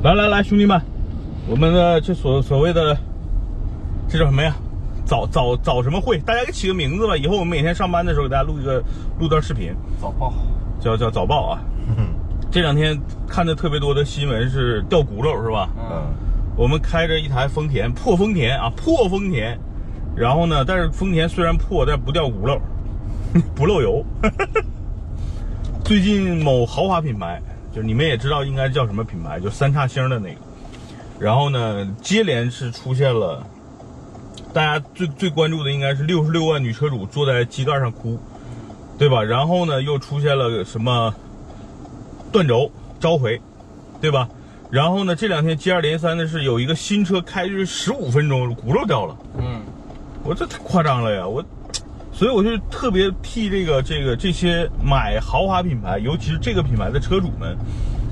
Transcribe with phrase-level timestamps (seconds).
[0.00, 0.80] 来来来，兄弟们，
[1.48, 2.96] 我们的这所所谓的
[4.08, 4.54] 这叫什么呀？
[5.04, 6.18] 早早早什么会？
[6.18, 7.16] 大家给起个名字吧。
[7.16, 8.80] 以后我们每天上班的时候给大家录一个
[9.18, 10.32] 录段视频，早报，
[10.78, 11.60] 叫叫早报啊。
[12.48, 15.68] 这两天看的特别多的新闻是掉轱辘是吧？
[15.90, 16.14] 嗯，
[16.56, 19.58] 我们开着一台丰田破丰田啊，破丰田，
[20.14, 22.60] 然后呢，但是丰田虽然破，但不掉轱辘，
[23.52, 24.04] 不漏油。
[25.82, 27.42] 最近某豪华品牌，
[27.72, 30.40] 就是你们也知道应该叫什么品牌，就三叉星的那个，
[31.18, 33.46] 然后呢，接连是出现了，
[34.52, 38.18] 大家最最关注的应该是六十六万女车主坐在机盖上哭，
[38.98, 39.22] 对吧？
[39.22, 41.14] 然后呢，又出现了什么
[42.32, 43.40] 断轴召回，
[44.00, 44.28] 对吧？
[44.70, 49.62] 然后呢，这两天接二连三的是有一个新车开去十五分钟轱辘掉了，嗯，
[50.24, 51.26] 我这太夸张了呀！
[51.26, 51.42] 我，
[52.18, 57.56] 所以我就特别替这个这个这些买豪华品牌，尤其是这个品牌的车主们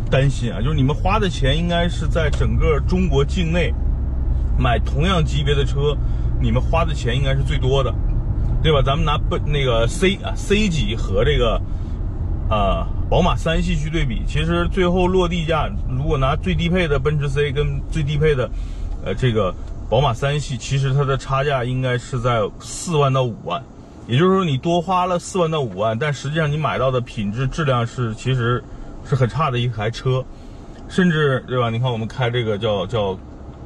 [0.08, 0.60] 担心啊！
[0.60, 3.74] 就是你们花的钱应该是在整个中国境内
[4.56, 5.96] 买同样级别的车，
[6.40, 7.92] 你们花的钱应该是最多的，
[8.62, 8.80] 对吧？
[8.80, 11.60] 咱们拿奔那个 C 啊 C 级和这个
[12.48, 18.48] 呃宝马三系去对比，其实最后落地价，如果拿最低配的奔驰 C 跟最低配的
[19.04, 19.52] 呃这个
[19.90, 23.60] 宝马三系，其实它的差价应该是在四万到五万，
[24.06, 28.62] 也就是说你多花了四万到五万，但实际上你买到的品质质量是其实
[29.04, 30.24] 是很差的一台车，
[30.88, 31.70] 甚至对吧？
[31.70, 33.18] 你看我们开这个叫叫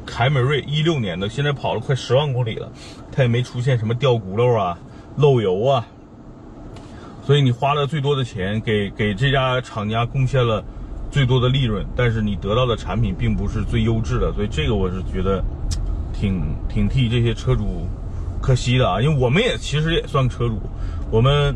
[0.06, 2.72] 凯美瑞一六年的，现在跑了快十万公里了，
[3.12, 4.78] 它也没出现什么掉轱辘啊、
[5.16, 5.86] 漏油啊，
[7.22, 10.64] 所以你花了最多的钱，给给这家厂家贡献了
[11.10, 15.44] 最多的利润，但是你得到的产品并不是最优质的，所以这个我是觉得
[16.14, 17.86] 挺挺替这些车主
[18.41, 20.58] 可惜的啊，因为我们也其实也算车主，
[21.10, 21.55] 我们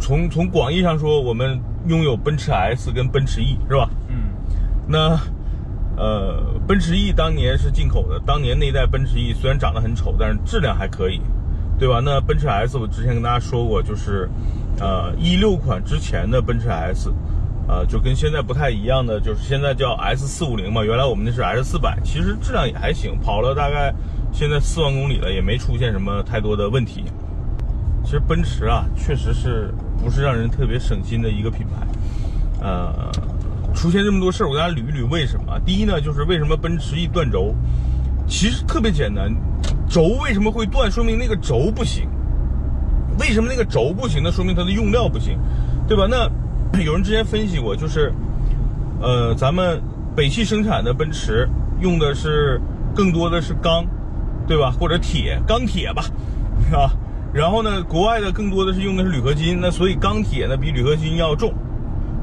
[0.00, 3.90] 从从广义上说，我们拥有奔驰 S 跟奔驰 E 是吧？
[4.08, 4.30] 嗯，
[4.86, 5.18] 那
[5.96, 11.20] 呃，奔驰 E 当年是进口的，当年那一代奔驰 E 虽然长得很丑，但是质量还可以，
[11.76, 12.00] 对吧？
[12.04, 14.28] 那奔驰 S 我之前跟大家说过，就是
[14.78, 17.12] 呃一六款之前的奔驰 S，
[17.66, 23.92] 呃就跟现在不太一样的，就是现在叫 S 四五零嘛，原来我们那是 S 四百，其实质量也还行，跑了大概
[24.32, 27.04] 现在四万公里了，也没出现什么太多的问题。
[28.04, 29.72] 其实奔驰啊，确实是
[30.02, 31.86] 不是让人特别省心的一个品牌，
[32.60, 33.10] 呃。
[33.74, 35.56] 出现这么多事儿，我给大家捋一捋为什么。
[35.64, 37.54] 第一呢，就是为什么奔驰一断轴，
[38.26, 39.32] 其实特别简单，
[39.88, 42.08] 轴为什么会断，说明那个轴不行。
[43.20, 44.32] 为什么那个轴不行呢？
[44.32, 45.38] 说明它的用料不行，
[45.86, 46.08] 对吧？
[46.08, 48.12] 那有人之前分析过，就是
[49.00, 49.80] 呃，咱们
[50.16, 52.60] 北汽生产的奔驰用的是
[52.96, 53.86] 更多的是钢，
[54.48, 54.74] 对吧？
[54.80, 56.02] 或者铁，钢铁吧，
[56.72, 56.90] 啊。
[57.32, 61.52] 然后呢，国外的更多的是用的是铝合金，那所以钢铁呢比铝合金要重。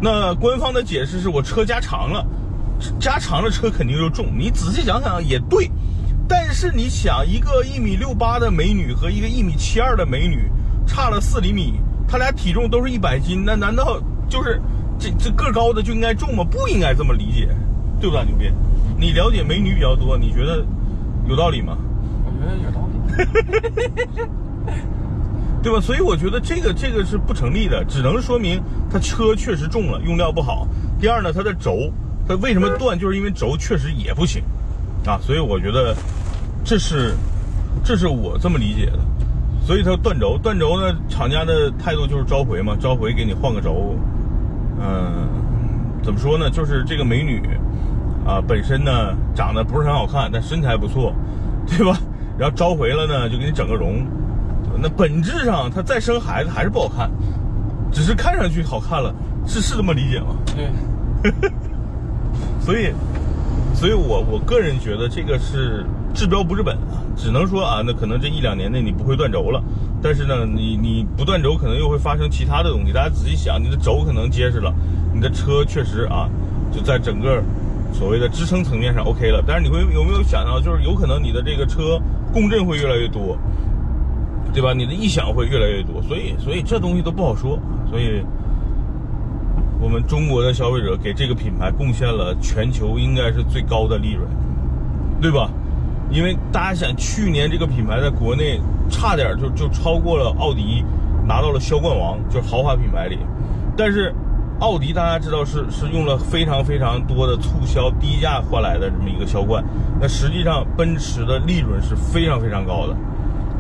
[0.02, 2.26] 那官方的解释是我车加长了，
[3.00, 4.26] 加长了车肯定就重。
[4.36, 5.70] 你仔细想想也对，
[6.28, 10.50] 但是你想，一个一米六八的美女和一个一米七二的美女
[10.88, 11.76] 差了四厘米，
[12.08, 14.60] 她俩体重都是一百斤，那难道就是
[14.98, 16.44] 这这个高的就应该重吗？
[16.44, 17.48] 不应该这么理解，
[18.02, 18.52] 对不对，牛逼？
[18.98, 20.66] 你了解美女比较多，你觉得
[21.30, 21.78] 有道理吗？
[22.46, 22.96] 我觉得有道理。
[25.64, 25.80] 对吧？
[25.82, 30.68] 所以我觉得这个这个是不成立的，只能说明它车确实重了，用料不好。
[31.00, 31.92] 第二呢，它的轴，
[32.28, 34.44] 它为什么断，就是因为轴确实也不行，
[35.08, 35.96] 啊，所以我觉得
[36.64, 37.16] 这是
[37.84, 39.00] 这是我这么理解的。
[39.66, 43.96] 所以它断轴，断轴呢，厂家的态度就是召回嘛，召回给你换个轴。
[44.80, 45.28] 嗯，
[46.04, 46.48] 怎么说呢？
[46.48, 47.42] 就是这个美女
[48.24, 51.12] 啊，本身呢长得不是很好看，但身材不错，
[51.66, 51.98] 对吧？
[52.38, 54.06] 然后召回了呢，就给你整个容。
[54.82, 57.10] 那本质上，她再生孩子还是不好看，
[57.92, 59.14] 只是看上去好看了，
[59.48, 60.36] 是是这么理解吗？
[60.56, 61.32] 对。
[62.60, 62.92] 所以，
[63.74, 69.64] 所以我我个人觉得这个是治标不治本啊，只能说啊，那可能这一两年内你不会断轴了，
[70.02, 72.92] 但是呢，你你不断轴，可能又会发生其他的东西。
[72.92, 74.74] 大家仔细想，你的轴可能结实了，
[75.14, 76.30] 你的车确实啊，
[76.72, 77.42] 就在整个
[77.94, 82.00] 所谓的支撑层面上 OK 了，但是你会有没有想到，就是有可能你的这个车
[82.36, 83.36] 共振会越来越多。
[84.54, 84.74] 对吧？
[84.74, 87.60] 你的异响会越来越多，所以，所以这东西都不好说。
[87.90, 88.24] 所以，
[89.82, 94.26] 我们中国的消费者给这个品牌贡献了全球应该是最高的利润，
[95.20, 95.50] 对吧？
[96.10, 98.58] 因为大家想，去年这个品牌在国内
[98.90, 100.86] 差点就就超过了奥迪，
[101.28, 103.20] 拿到了销冠王，就是豪华品牌里。
[103.76, 104.16] 但是，
[104.60, 109.64] 奥迪大家知道是是用了非常非常多的促销低价换来的这么一个销冠，
[110.00, 112.96] 那实际上奔驰的利润是非常非常高的。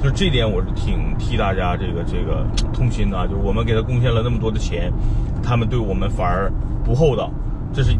[0.01, 4.92] 就这点我是挺替大家这个这个痛心的，就是我们给他贡献了那么多的钱，
[5.42, 6.51] 他们对我们反而
[6.83, 7.31] 不厚道，
[7.74, 7.92] 这是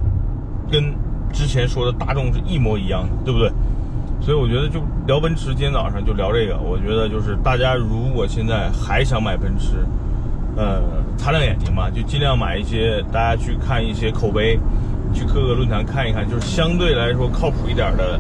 [0.72, 0.94] 跟
[1.34, 3.52] 之前说的大众是一模一样的，对不对？
[4.22, 6.58] 所以我觉得就聊奔驰，今天早上就聊这个。
[6.58, 9.86] 我觉得就是大家如果现在还想买奔驰，
[10.56, 10.82] 呃，
[11.26, 14.60] 擦亮眼睛吧，就尽量买一些，大家去看一些口碑，
[15.12, 18.20] 去各个论坛看一看，就是相对来说靠谱一点的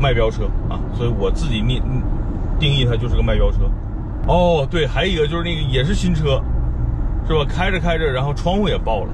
[0.00, 0.78] 卖标车啊。
[0.96, 1.82] 所以我自己定
[2.56, 3.68] 定义它就是个卖标车。
[4.28, 6.40] 哦，对，还有一个就是那个也是新车，
[7.26, 7.44] 是吧？
[7.44, 9.10] 开着开着，然后窗户也爆了。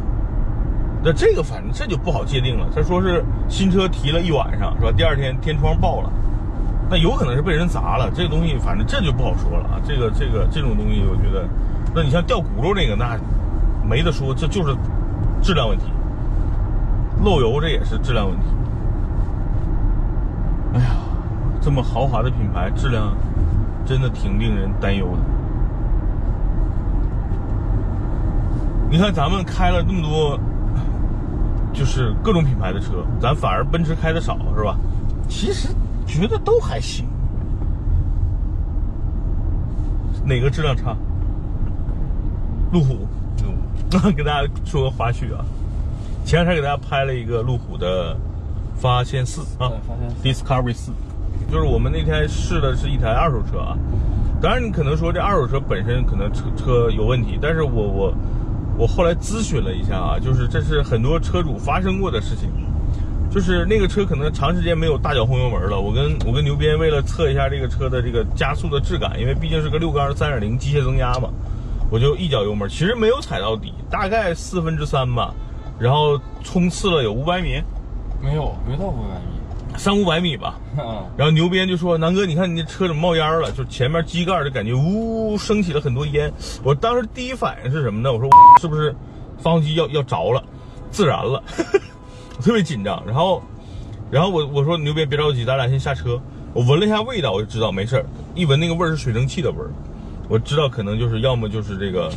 [1.03, 2.69] 那这个反正这就不好界定了。
[2.77, 4.93] 他说是新车提了一晚上，是吧？
[4.95, 6.13] 第二天天窗爆了，
[6.91, 8.11] 那有可能是被人砸了。
[8.15, 9.81] 这个东西反正这就不好说了啊。
[9.83, 11.49] 这个这个这种东西，我觉得，
[11.95, 13.17] 那你像掉轱辘那个，那
[13.89, 14.75] 没得说，这就是
[15.43, 15.85] 质量问题。
[17.25, 18.47] 漏油这也是质量问题。
[20.75, 20.91] 哎呀，
[21.61, 23.15] 这么豪华的品牌，质量
[23.87, 25.19] 真的挺令人担忧的。
[28.91, 30.39] 你看咱们开了那么多。
[31.77, 34.79] 就是各种品牌的车，咱反而奔驰开的少，是吧？
[35.29, 35.75] 其实
[36.07, 37.05] 觉得都还行。
[40.25, 40.95] 哪个质量差？
[42.75, 43.07] 路虎。
[43.43, 44.11] 路虎。
[44.13, 45.45] 给大家说个花絮啊，
[46.25, 48.17] 前两天给大家拍了一个路虎的
[48.77, 49.73] 发现四啊
[50.23, 50.93] ，Discovery 四，
[51.51, 53.79] 就是我们那天试的是一台二手车啊。
[54.43, 58.15] 当然，你可能说这二手车本身可能车车有问题，但是我我。
[58.77, 62.51] 我后来咨询了一下啊，就是这是很多车主发生过的事情，
[63.31, 65.81] 就是那个车可能长时间没有大脚轰油门了。
[65.81, 71.29] 我跟我跟牛鞭为了测一下这个车的这个加速的质感，因为毕竟是个六缸三点零机械增压嘛，
[71.95, 75.33] 我就一脚油门，其实没有踩到底，大概四分之三吧，
[75.79, 77.63] 然后冲刺了有五百米，
[78.21, 79.79] 没有，没到五百米。
[79.79, 80.59] 三五百米吧，
[81.17, 83.49] 然后牛鞭就说：“南哥，你看你这车怎么冒烟了？
[83.53, 86.33] 就前面机盖就感觉呜升起了很多烟。”
[86.65, 88.13] 我当时第一反应是什么呢？
[88.13, 88.29] 我说
[88.61, 88.93] 是不是
[89.39, 90.43] 发动机要要着了，
[90.91, 91.41] 自燃了？
[92.37, 93.01] 我特别紧张。
[93.07, 93.41] 然后，
[94.11, 96.21] 然后我我说牛鞭别着急，咱俩先下车。
[96.53, 98.07] 我闻了一下味道，我就知道没事儿。
[98.35, 99.71] 一闻那个味儿是水蒸气的味儿，
[100.29, 102.11] 我知道可能就是要么就是这个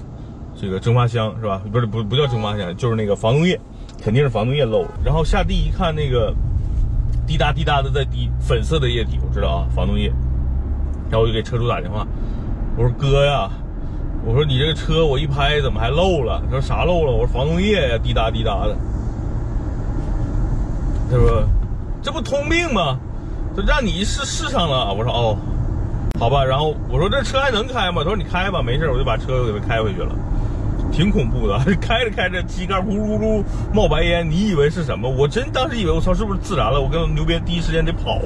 [0.59, 1.61] 这个蒸发箱是吧？
[1.71, 3.59] 不是不不叫蒸发箱，就是那个防冻液，
[4.01, 4.89] 肯定是防冻液漏了。
[5.03, 6.33] 然后下地一看那个。
[7.27, 10.07] 滴答滴答的在滴粉色的液体，我知道啊，防冻液。
[11.09, 12.07] 然后我就给车主打电话，
[12.77, 13.49] 我说哥呀，
[14.25, 16.41] 我说你这个车我一拍怎么还漏了？
[16.45, 17.11] 他说啥漏了？
[17.11, 18.77] 我说防冻液呀，滴答滴答的。
[21.11, 21.43] 他说
[22.01, 22.97] 这不通病吗？
[23.57, 24.93] 这让你试试上了。
[24.93, 25.37] 我说哦，
[26.17, 26.43] 好吧。
[26.43, 28.03] 然后我说这车还能开吗？
[28.03, 30.15] 他说你开吧，没事，我就把车给他开回去了。
[30.91, 33.43] 挺恐怖的， 开着开着机盖咕噜咕噜
[33.73, 35.09] 冒白烟，你以为是什么？
[35.09, 36.81] 我真当时以为我操是不是自燃了？
[36.81, 38.21] 我跟牛鞭第一时间得跑，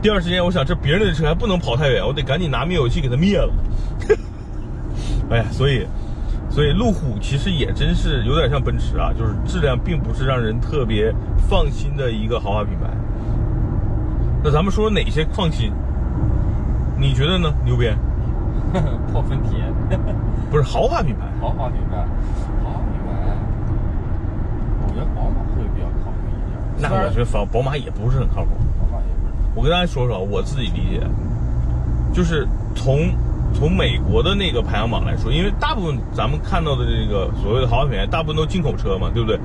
[0.00, 3.52] 第二时间我想这别人的车还不能跑太远，我得赶紧拿灭火器给它灭了。
[5.30, 5.86] 哎呀，所以
[6.50, 11.14] 所以路虎其实也真是有点像奔驰啊，就是质量并不是让人特别
[11.48, 12.88] 放心的一个豪华品牌。
[14.42, 15.70] 那咱们说哪些放心？
[16.96, 17.96] 你觉得呢，牛鞭？
[19.12, 19.72] 破分田，
[20.50, 21.26] 不是豪华品牌。
[21.40, 21.98] 豪华品牌，
[22.64, 23.12] 豪华品牌，
[24.82, 26.58] 我觉得宝马会比较靠谱一点。
[26.80, 28.50] 那我觉得宝宝马也不是很靠谱。
[28.80, 29.32] 宝马也不是。
[29.54, 31.06] 我跟大家说说我自己理解，
[32.12, 33.14] 就是从
[33.52, 39.38] 从美国的那个排行榜来说，因为大部分咱们看到的这个所谓的豪华品牌，大部分都进口车嘛，对不对？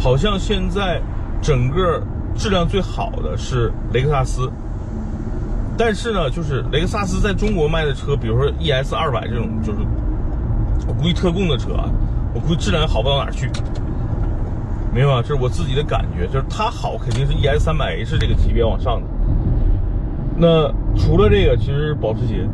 [0.00, 1.00] 好像现在
[1.40, 2.02] 整个
[2.34, 4.50] 质量最好的是雷克萨斯。
[5.84, 9.80] 但是呢，就是雷克萨斯在中国卖的车，比如说 ES 二百这种，就是
[10.86, 11.90] 我估计特供的车啊，
[12.32, 13.50] 我估计质量也好不到哪儿去，
[14.94, 15.20] 明白吧？
[15.20, 19.08] 这是我自己的感觉，就是它好肯定是 ES 三百 H 这个级别往上的。
[20.36, 22.46] 那除了这个，其实保时捷，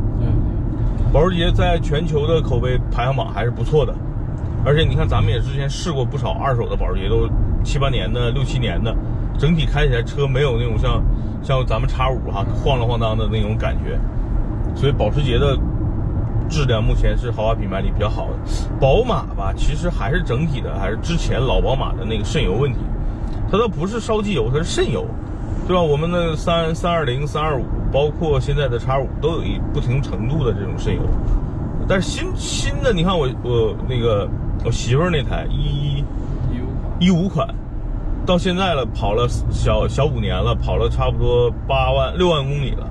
[1.13, 3.93] 保时捷在全球的口碑排行榜还是不错的，
[4.65, 7.29] 而且你看咱们也之前试过不少二手的保时捷，都
[7.63, 8.91] 七八年的、六七年的。
[9.39, 11.01] 整体开起来车没有那种像
[11.41, 13.97] 像咱们叉五哈晃了晃荡的那种感觉，
[14.75, 15.57] 所以保时捷的
[16.49, 18.33] 质量目前是豪华品牌里比较好的。
[18.81, 22.79] 宝马吧，其实还是整体的还是之前老宝马的那个渗油问题，
[23.49, 25.05] 它倒不是烧机油，它是渗油，
[25.65, 25.81] 对吧？
[25.81, 31.01] 我们的三三二零、三二五，包括现在的叉五，都有一不同程度的这种渗油。
[31.87, 34.27] 但是新新的，你看我我那个
[34.65, 36.03] 我媳妇儿那台一
[36.99, 37.47] 一五款。
[38.29, 42.87] 到现在了，跑了小小五年了，跑了差不多八万六万公里了，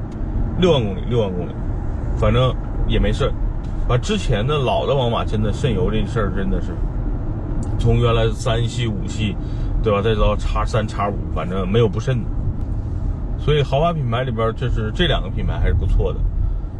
[0.59, 1.53] 六万公里，六万公里，
[2.19, 2.53] 反正
[2.89, 3.33] 也没事儿。
[3.87, 6.75] 把之前的老的宝马真的渗油这事儿真的是，
[7.79, 9.37] 从原来三系五系，
[9.81, 10.03] 对吧？
[10.03, 12.29] 再到叉三叉五，反正没有不渗的。
[13.39, 16.19] 所以豪华品牌里边，就是这两个品牌还是不错的。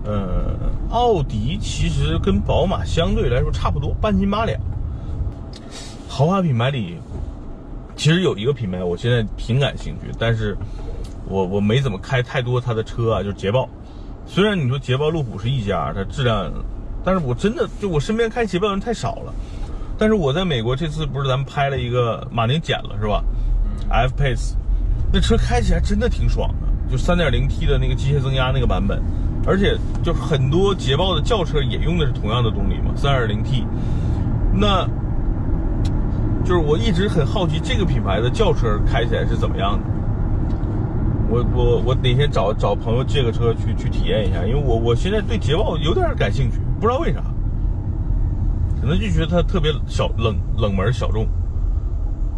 [0.05, 0.57] 呃，
[0.91, 4.61] 奥迪其实跟宝马相对来说差不多，半斤八两。
[6.09, 6.99] 豪华品牌里。
[7.99, 10.57] 其实有一个品牌，我现在挺感兴趣，但是
[11.27, 13.69] 我我没怎么开太多它的车啊，就是捷豹。
[14.25, 16.49] 虽然你说捷豹路虎是一家，它质量，
[17.05, 19.35] 但是我真的就我身边开捷豹的人太少了。
[19.99, 23.25] 但是我在美国这次不是咱们拍了一个马宁减了是吧
[23.91, 24.55] ？F Pace，
[25.13, 29.03] 那车开起来真的挺爽的，就 3.0T 的那个机械增压那个版本，
[29.45, 33.65] 而且就是很多捷豹的轿车也用的是同样的动力嘛，3.0T。
[34.55, 34.89] 那
[36.49, 39.85] 就是我一直很好奇这个品牌的轿车开起来是怎么样的。
[41.29, 47.21] 我我我哪天找找朋友借个车去去体验一下，因为我我现在对捷豹有点感兴趣，不知道为啥，
[48.81, 51.29] 可能就觉得它特别小冷冷门小众。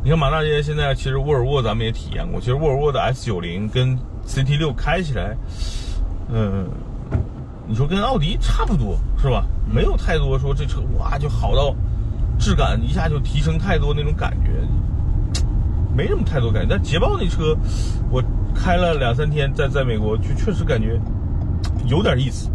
[0.03, 5.37] 你看马大街现在其实沃尔沃咱们也体验过，其实沃尔沃的 S 九零跟 CT 六开起来，
[6.33, 6.67] 嗯，
[7.65, 9.47] 你说跟奥迪差不多是吧？
[9.73, 11.73] 没有太多说这车哇就好到
[12.41, 14.51] 质感一下就提升太多那种感觉。
[15.95, 17.55] 没什么太多感觉，但捷豹那车，
[18.11, 18.23] 我
[18.55, 20.99] 开了两三天，在在美国就确实感觉
[21.87, 22.49] 有点意思，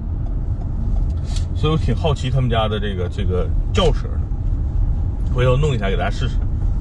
[1.54, 4.08] 所以我挺好奇他们家的这个这个轿车，
[5.34, 6.38] 回头弄一台给大家试试，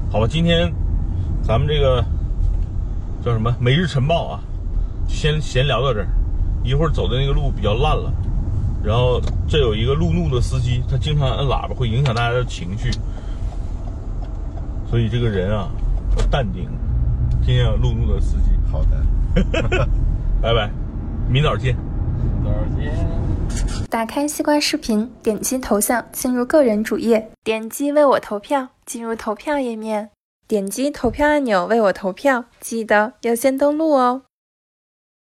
[0.09, 0.25] 好吧？
[0.27, 0.73] 今天
[1.43, 2.03] 咱们这个
[3.23, 4.39] 叫什么《每日晨报》啊，
[5.07, 6.07] 先闲聊到这儿，
[6.63, 8.11] 一会儿走的那个路比较烂了，
[8.85, 12.91] 然后这有一个路怒的司机，他经常摁喇叭，会影响大家的情绪，
[14.87, 15.69] 所以这个人啊
[16.17, 16.23] 要。
[16.31, 16.69] 淡定，
[17.45, 18.51] 听见路怒的司机。
[18.71, 19.05] 好的，
[20.41, 20.71] 拜拜，
[21.29, 21.75] 明早见。
[21.75, 22.93] 明早见。
[23.89, 30.09] 打开西瓜视频，点击头像进入个人主页，点击为我投票进入投票页面，
[30.47, 34.21] 点击投票按钮为我投票，记得要先登录哦。